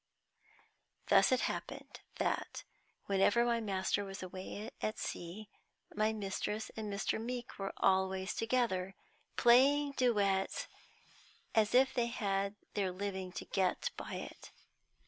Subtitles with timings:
[1.09, 2.63] Thus it happened that,
[3.05, 5.47] whenever my master was away at sea,
[5.93, 7.21] my mistress and Mr.
[7.23, 8.95] Meeke were always together,
[9.37, 10.67] playing duets
[11.53, 14.49] as if they had their living to get by it.